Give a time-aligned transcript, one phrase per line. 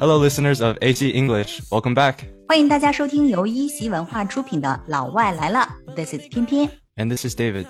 [0.00, 1.60] Hello, listeners of AC English.
[1.70, 2.18] Welcome back.
[2.46, 6.70] 欢迎大家收听由一席文化出品的《老外来了》，This is 翩翩。
[6.96, 7.66] And this is David.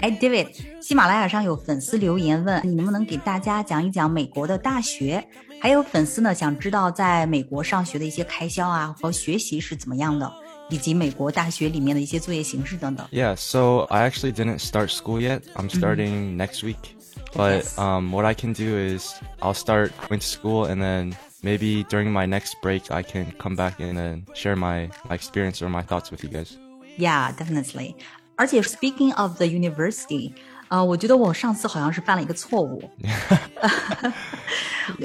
[0.00, 0.48] 哎，David，
[0.82, 5.26] 喜马拉雅上有粉丝留言问你能不能给大家讲一讲美国的大学，
[5.62, 10.30] 还有粉丝呢想知道在美国上学的一些开销啊和学习是怎么样的，
[10.68, 13.06] 以及美国大学里面的一些作业形式等等。
[13.10, 15.40] Yeah, so I actually didn't start school yet.
[15.54, 15.78] I'm mm-hmm.
[15.78, 16.98] starting next week.
[17.34, 21.83] But um, what I can do is I'll start going to school and then maybe
[21.85, 25.69] during my next break I can come back and then share my, my experience or
[25.69, 26.57] my thoughts with you guys.
[26.97, 27.95] Yeah, definitely.
[28.35, 30.33] 而且 speaking of the university，
[30.69, 32.89] 呃，我觉得我上次好像是犯了一个错误。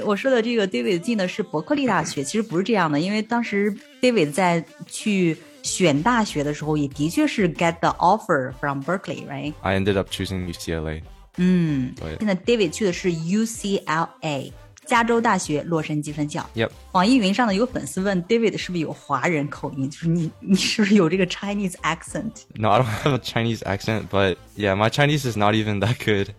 [0.05, 9.53] 我说的这个 David 进的是伯克利大学，其实不是这样的，因为当时 David 在去选大学的时候，也的确是 get the offer from Berkeley，right？
[9.61, 11.01] I ended up choosing UCLA.
[11.37, 14.51] 嗯，对现在 David 去的是 UCLA，
[14.87, 16.47] 加州大学洛杉矶分校。
[16.55, 16.69] Yep.
[16.91, 22.31] 网易云上呢有粉丝问 David 是不是有华人口音，就是你你是不是有这个 Chinese accent？
[22.55, 25.95] No, I don't have a Chinese accent, but yeah, my Chinese is not even that
[26.03, 26.33] good.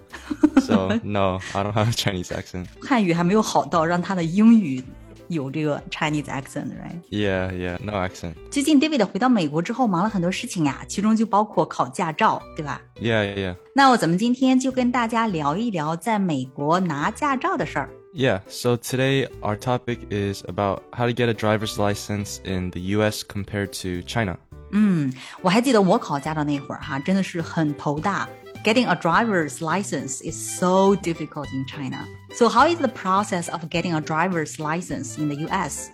[0.60, 2.66] So no, I don't have a Chinese accent.
[2.82, 4.82] 汉语还没有好到让他的英语
[5.28, 7.00] 有这个 Chinese accent，right？
[7.10, 8.34] Yeah, yeah, no accent.
[8.50, 12.80] 最近 David 回到美国之后忙了很多事情呀，其中就包括考驾照，对吧？
[13.00, 13.56] Yeah, yeah, yeah.
[13.74, 17.88] 那我咱们今天就跟大家聊一聊在美国拿驾照的事儿。
[18.12, 22.80] Yeah, so today our topic is about how to get a driver's license in the
[22.96, 24.36] US compared to China.
[24.70, 25.12] 嗯，
[25.42, 28.28] 我还记得我考驾照那会儿哈，真的是很头大。
[28.64, 32.06] Getting a driver's license is so difficult in China.
[32.34, 35.90] So how is the process of getting a driver's license in the US?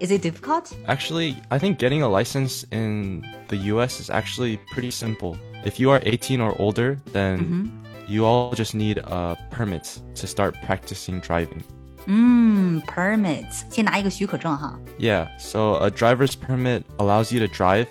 [0.00, 0.72] Is it difficult?
[0.86, 5.36] Actually, I think getting a license in the US is actually pretty simple.
[5.64, 7.70] If you are 18 or older, then
[8.10, 11.62] you all just need a permit to start practicing driving.
[12.06, 14.78] 嗯，permit，先拿一个许可证哈。
[14.98, 17.88] Yeah, so a driver's permit allows you to drive,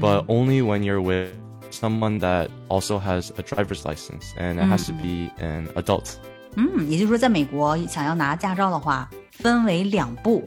[0.00, 1.30] but only when you're with
[1.70, 6.14] someone that also has a driver's license, and it has to be an adult.
[6.56, 10.46] 嗯，也就是说，在美国想要拿驾照的话，分为两步。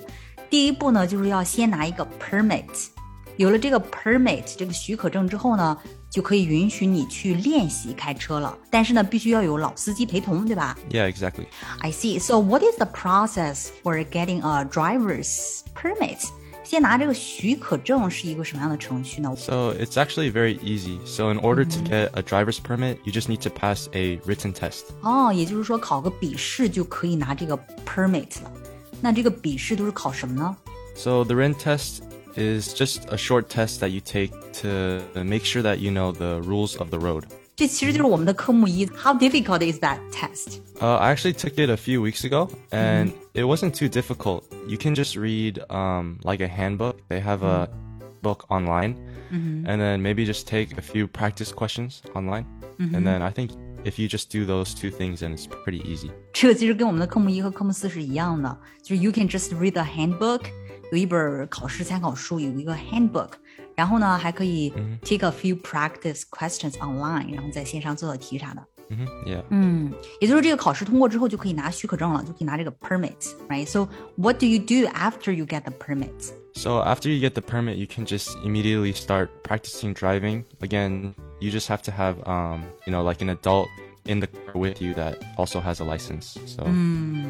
[0.50, 2.88] 第一步呢，就是要先拿一个 permit，
[3.38, 5.78] 有了这个 permit 这个许可证之后呢，
[6.10, 8.58] 就可以允许你去练习开车了。
[8.70, 11.46] 但是呢，必须要有老司机陪同，对吧 Yeah, exactly.
[11.80, 12.20] ？I see.
[12.20, 16.26] So what is the process for getting a driver's permit？
[16.64, 19.36] 先拿这个许可证是一个什么样的程序呢？
[19.38, 20.98] So it's actually very easy.
[21.06, 24.52] So in order to get a driver's permit, you just need to pass a written
[24.52, 24.86] test.
[25.02, 27.56] 哦，也就是说考个笔试就可以拿这个
[27.86, 28.52] permit 了。
[29.00, 30.58] 那这个笔试都是考什么呢？
[30.96, 32.00] So the written test
[32.36, 34.32] is just a short test that you take
[34.62, 37.24] to make sure that you know the rules of the road.
[37.56, 38.86] 这其实就是我们的科目一。
[38.88, 40.60] How difficult is that test？
[40.82, 44.44] Uh, I actually took it a few weeks ago, and it wasn't too difficult.
[44.68, 46.98] You can just read um, like a handbook.
[47.08, 47.70] They have a
[48.22, 48.98] book online,
[49.32, 52.46] and then maybe just take a few practice questions online.
[52.78, 53.52] And then I think
[53.86, 56.12] if you just do those two things, then it's pretty easy.
[56.34, 60.42] 这个其实跟我们的科目一和科目四是一样的，就是 you can just read the handbook，
[60.92, 63.32] 有一本考试参考书，有一个 handbook，
[63.76, 64.70] 然后呢还可以
[65.02, 68.64] take a few practice questions online，然后在线上做做题啥的。
[68.88, 69.44] hmm Yeah.
[69.50, 69.92] 嗯，
[70.22, 76.12] 也就是这个考试通过之后就可以拿许可证了，就可以拿这个 permit，right？So what do you do after you get the permit？
[76.54, 80.44] So after you get the permit, you can just immediately start practicing driving.
[80.62, 83.68] Again, you just have to have, um, you know, like an adult
[84.10, 86.36] in the car with you that also has a license.
[86.46, 86.64] So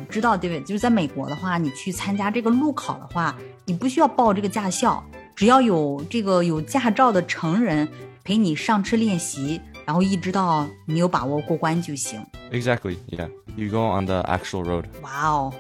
[0.09, 0.61] 知道对不对？
[0.61, 3.35] 就是在美国的话，你去参加这个路考的话，
[3.66, 5.01] 你不需要报这个驾校，
[5.35, 7.88] 只要有这个有驾照的成人
[8.23, 12.19] 陪你上车练习，然后一直到你有把握过关就行。
[12.51, 13.29] exactly, yeah.
[13.56, 14.83] You go on the actual road.
[15.01, 15.53] 哇哦，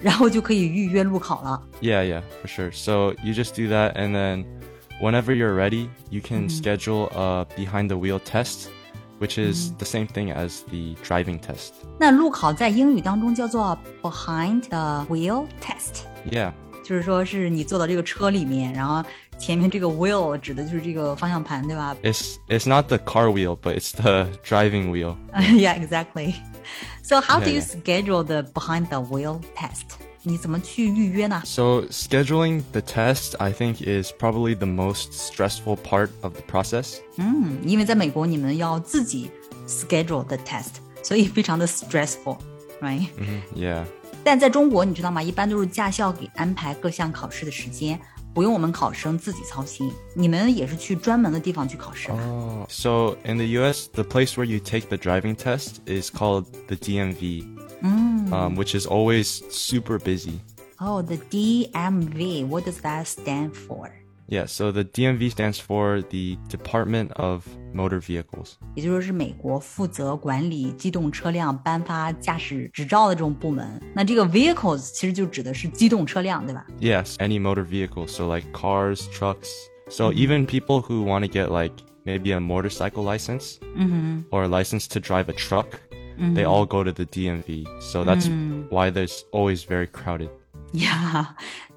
[0.00, 1.62] 然后就可以预约路考了。
[1.80, 2.72] Yeah, yeah, for sure.
[2.72, 4.44] So you just do that, and then
[5.00, 8.68] whenever you're ready, you can schedule a behind the wheel test,
[9.20, 11.72] which is the same thing as the driving test.
[11.98, 16.52] 那路考在英语当中叫做 behind the wheel test， Yeah,
[16.84, 19.02] 就是说是你坐到这个车里面，然后
[19.38, 25.16] 前面这个 wheel 指的就是这个方向盘，对吧 it's it's not the car wheel, but it's the driving wheel.
[25.56, 26.34] yeah, exactly.
[27.02, 27.82] So how do Yeah, you yeah.
[27.82, 29.98] schedule the behind the wheel test?
[30.22, 31.40] 你怎么去预约呢？
[31.44, 36.96] So scheduling the test, I think, is probably the most stressful part of the process.
[37.16, 39.30] 嗯，因为在美国你们要自己
[39.68, 43.08] schedule the test，所以非常的 stressful，right？、
[43.54, 43.84] Yeah.
[44.24, 45.22] 但在中国，你知道吗？
[45.22, 47.96] 一般都是驾校给安排各项考试的时间，
[48.34, 49.88] 不用我们考生自己操心。
[50.14, 52.18] 你们也是去专门的地方去考试吧？
[52.18, 56.46] Oh, so in the U.S., the place where you take the driving test is called
[56.66, 57.46] the DMV,
[57.82, 60.40] um, which is always super busy.
[60.78, 62.46] Oh, the DMV.
[62.46, 63.90] What does that stand for?
[64.28, 68.54] Yeah, so the DMV stands for the Department of Motor Vehicles.
[68.74, 73.80] 也就是说是美国负责管理机动车辆颁发驾驶执照的这种部门。
[73.94, 76.66] 那这个 vehicles 其实就指的是机动车辆，对吧？
[76.80, 79.48] Yes, any motor vehicle, so like cars, trucks.
[79.88, 81.72] So even people who want to get like
[82.04, 83.58] maybe a motorcycle license
[84.32, 85.78] or a license to drive a truck,
[86.34, 87.66] they all go to the DMV.
[87.80, 88.28] So that's
[88.70, 90.30] why there's always very crowded.
[90.72, 91.36] 呀，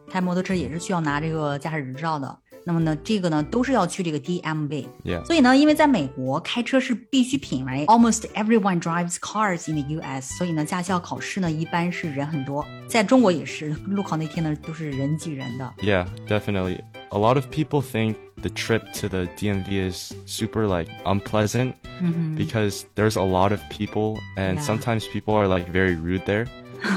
[0.09, 2.37] 开摩托车也是需要拿这个驾驶执照的。
[2.65, 4.85] 那么呢，这个呢都是要去这个 DMV。
[5.03, 5.23] Yeah.
[5.23, 10.35] 所以呢，因为在美国开车是必需品，right？Almost everyone drives cars in the U.S.
[10.37, 12.65] 所以呢，驾校考试呢一般是人很多。
[12.87, 15.73] 在中国也是，路考那天呢都是人挤人的。
[15.81, 16.81] Yeah, definitely.
[17.11, 21.75] A lot of people think the trip to the DMV is super like unpleasant
[22.35, 24.63] because there's a lot of people and Yeah.
[24.65, 26.47] sometimes people are like very rude there.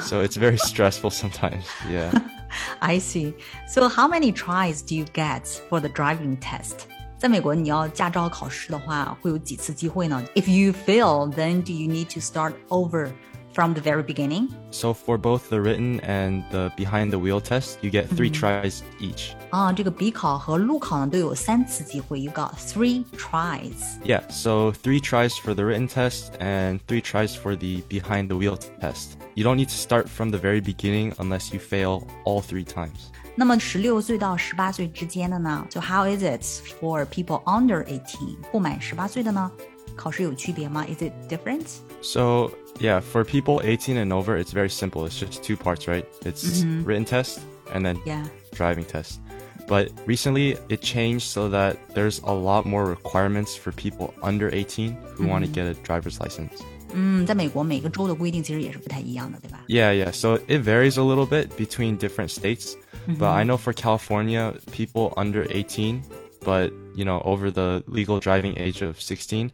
[0.03, 1.64] so it's very stressful sometimes.
[1.91, 2.12] Yeah.
[2.81, 3.35] I see.
[3.67, 6.87] So how many tries do you get for the driving test?
[7.19, 10.23] 在美国，你要驾照考试的话，会有几次机会呢？
[10.35, 13.11] If you fail, then do you need to start over
[13.56, 14.49] from the very beginning?
[14.70, 18.82] So for both the written and the behind the wheel test, you get 3 tries
[18.99, 19.35] each.
[19.50, 23.99] 啊，这个笔考和路考呢都有三次机会，you got three tries.
[24.05, 28.37] Yeah, so 3 tries for the written test and 3 tries for the behind the
[28.37, 29.19] wheel test.
[29.35, 33.11] You don't need to start from the very beginning unless you fail all 3 times.
[33.35, 35.67] 那么十六岁到十八岁之间的呢？
[35.70, 36.43] So how is it
[36.81, 38.37] for people under eighteen？
[38.50, 39.50] 不满十八岁的呢？
[39.97, 40.85] 考试有区别吗？
[40.87, 41.67] Is it different？
[42.03, 42.50] So
[42.81, 45.06] yeah, for people 18 and over, it's very simple.
[45.06, 46.05] It's just two parts, right?
[46.25, 47.38] It's written test
[47.73, 48.25] and then Yeah.
[48.56, 49.20] driving test.
[49.69, 54.97] But recently it changed so that there's a lot more requirements for people under 18
[55.17, 56.61] who want to get a driver's license.
[56.94, 59.61] 嗯，在美国每个州的规定其实也是不太一样的，对吧？
[59.69, 60.11] Yeah, yeah.
[60.12, 62.75] So it varies a little bit between different states.
[63.06, 66.03] But I know for California, people under 18,
[66.44, 69.50] but you know, over the legal driving age of 16,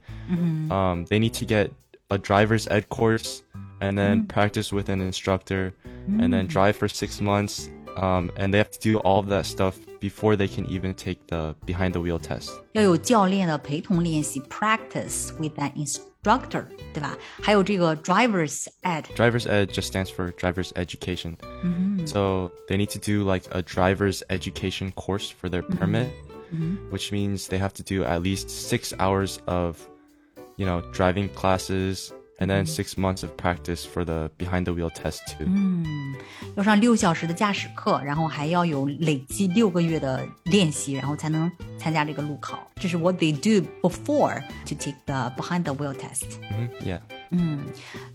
[0.71, 1.73] um, they need to get
[2.11, 3.43] a driver's ed course
[3.81, 5.73] and then practice with an instructor
[6.21, 7.69] and then drive for six months.
[7.97, 11.27] Um, and they have to do all of that stuff before they can even take
[11.27, 12.51] the behind the wheel test.
[12.73, 16.65] 要有教练的陪同练习，practice with an instructor，
[16.95, 17.17] 对吧？
[17.43, 21.37] 还有这个 driver's ed， Driver's ed just stands for driver's education.
[22.07, 26.09] So they need to do like a driver's education course for their permit,
[26.91, 29.77] which means they have to do at least six hours of,
[30.57, 34.91] you know, driving classes and then six months of practice for the behind the wheel
[34.91, 35.47] test too.
[36.55, 42.59] 要上六小时的驾驶课，然后还要有累计六个月的练习，然后才能参加这个路考。
[42.77, 46.39] 这是 what they do before to take the behind the wheel test。
[46.53, 47.01] Mhm, Yeah.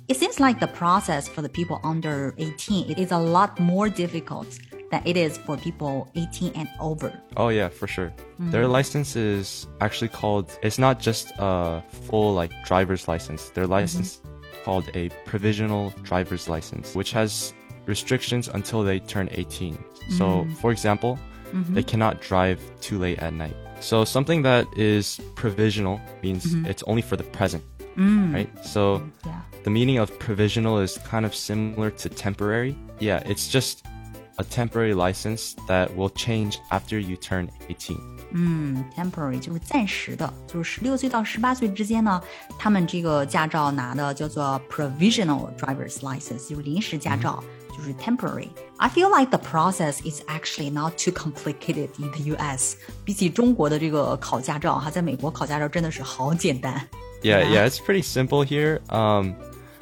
[0.07, 3.89] It seems like the process for the people under 18 it is a lot more
[3.89, 4.47] difficult
[4.90, 7.12] than it is for people 18 and over.
[7.36, 8.08] Oh yeah, for sure.
[8.08, 8.50] Mm-hmm.
[8.50, 10.56] Their license is actually called.
[10.62, 13.50] It's not just a full like driver's license.
[13.50, 13.72] Their mm-hmm.
[13.72, 14.20] license
[14.64, 17.52] called a provisional driver's license, which has
[17.86, 19.78] restrictions until they turn 18.
[20.16, 20.54] So, mm-hmm.
[20.54, 21.18] for example,
[21.70, 23.56] they cannot drive too late at night.
[23.80, 27.64] So something that is provisional means it's only for the present,
[27.96, 28.34] mm.
[28.34, 28.50] right?
[28.64, 29.40] So Yeah.
[29.62, 32.76] the meaning of provisional is kind of similar to temporary.
[32.98, 33.86] Yeah, it's just
[34.37, 37.97] a temporary license that will change after you turn 18.
[38.95, 42.21] temporary 就是暂时的，就是十六岁到十八岁之间呢，
[42.57, 47.43] 他们这个驾照拿的叫做 provisional driver's license，就是临时驾照，
[47.77, 52.75] 就是 temporary。I feel like the process is actually not too complicated in the U.S.
[53.05, 56.87] 比起中国的这个考驾照哈，在美国考驾照真的是好简单。
[57.21, 57.53] Yeah, Yeah.
[57.53, 58.81] yeah, it's pretty simple here.
[58.89, 59.35] Um,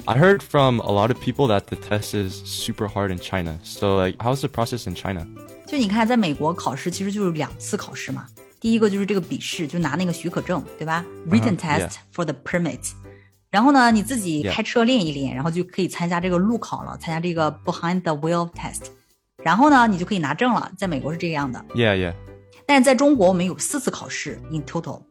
[0.06, 3.58] I heard from a lot of people that the test is super hard in China.
[3.62, 5.26] So, like, how's the process in China?
[5.66, 8.26] 就你看，在美国考试其实就是两次考试嘛。
[8.60, 11.04] 第一个就是这个笔试，就拿那个许可证，对吧？
[11.28, 11.92] Written test yeah.
[12.14, 12.92] for the permit。
[13.50, 14.52] 然后呢，你自己 Yeah.
[14.52, 18.86] 开车练一练，然后就可以参加这个路考了，参加这个 behind the wheel test。
[19.42, 20.70] 然后呢，你就可以拿证了。
[20.76, 22.14] 在美国是这样的， Yeah, yeah.
[22.67, 25.01] 但是在中国我们有四次考试 in total，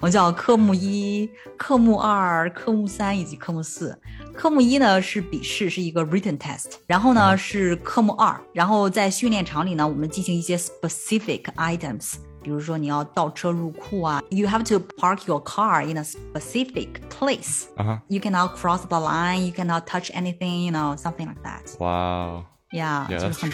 [0.00, 3.96] 我们叫科目一、科目二、科目三以及科目四。
[4.34, 17.62] 科目一呢是笔试，是一个 written test，然后呢是科目二，然后在训练场里呢，我们进行一些 specific items，比如说你要倒车入库啊，you have to park your car in a specific place。
[17.76, 17.98] Uh huh.
[18.08, 21.78] You cannot cross the line, you cannot touch anything, you know, something like that.
[21.78, 22.44] Wow.
[22.72, 23.50] 呀，就是很，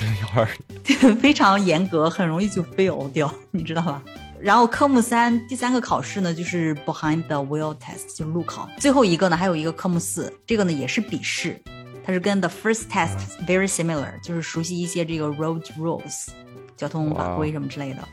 [1.21, 4.03] 非常严格，很容易就被熬掉，你知道吧？
[4.41, 8.69] 然后科目三第三个考试呢，就是 behind the wheel test，就是路考。
[8.79, 11.57] 最后一个呢，还有一个科目四，这个呢也是笔试，
[12.05, 16.29] 它是跟 the first test very similar，就是熟悉一些这个 road rules，
[16.77, 18.09] 交通法规什么之类的。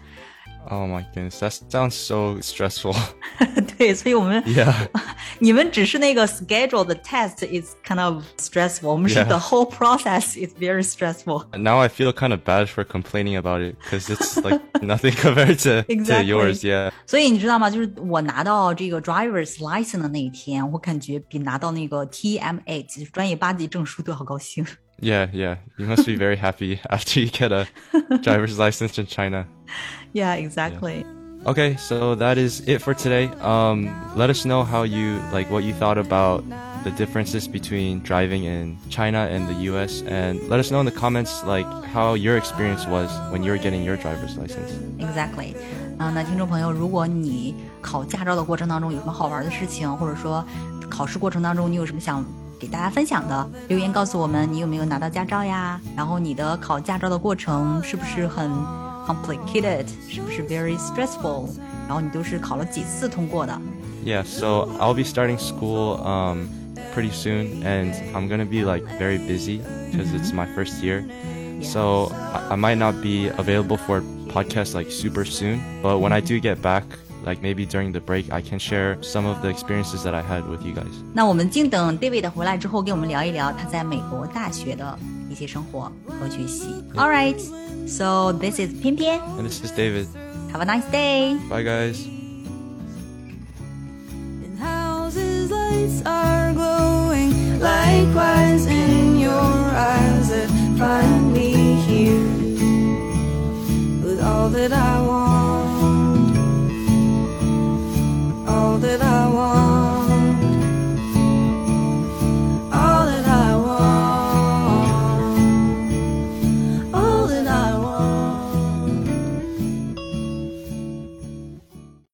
[0.68, 2.94] Oh my goodness, that sounds so stressful.
[3.76, 4.72] 对，所以我们 Yeah.
[5.38, 9.26] 你们只是那个 schedule the test is kind of stressful，我们是 Yeah.
[9.26, 11.44] the whole process is very stressful。
[11.58, 15.58] Now I feel kind of bad for complaining about it because it's like nothing compared
[15.64, 16.28] to, Exactly.
[16.28, 16.64] to yours.
[16.64, 16.92] Yeah.
[17.06, 17.68] 所以你知道吗？
[17.68, 24.64] 就是我拿到这个 driver's license 的那一天，我感觉比拿到那个 TM8 就是专业八级证书都要高兴。
[25.00, 25.58] Yeah, yeah.
[25.76, 27.66] You must be very happy after you get a
[28.22, 29.46] driver's license in China.
[30.12, 31.04] Yeah, exactly.
[31.46, 33.28] Okay, so that is it for today.
[33.42, 36.42] Um, let us know how you like what you thought about
[36.84, 40.92] the differences between driving in China and the US and let us know in the
[40.92, 44.72] comments like how your experience was when you were getting your driver's license.
[44.98, 45.54] Exactly，
[45.98, 50.42] 啊、那听众朋友，如果你考驾照的过程当中有什么好玩的事情，或者说
[50.88, 52.24] 考试过程当中你有什么想
[52.58, 55.78] 给大家分享的，留言告诉我们，你有没有拿到驾照呀？
[55.94, 58.50] 然后你的考驾照的过程是不是很
[59.08, 61.48] complicated，是不是 very stressful？
[61.86, 63.58] 然后你都是考了几次通过的？
[64.04, 66.48] Yeah, so I'll be starting school um,
[66.94, 69.60] pretty soon, and I'm gonna be like very busy
[69.90, 71.04] because it's my first year.
[71.62, 76.20] So I, I might not be available for podcasts like super soon, but when I
[76.20, 76.84] do get back,
[77.24, 80.46] like maybe during the break, I can share some of the experiences that I had
[80.46, 80.92] with you guys.
[81.14, 84.98] 那我们静等 David 回来之后，跟我们聊一聊他在美国大学的
[86.97, 87.39] all right
[87.87, 90.07] so this is 翩翩，and this is David.
[90.51, 91.37] Have a nice day.
[91.49, 92.05] Bye, guys.
[94.43, 98.98] And houses lights are glowing, likewise in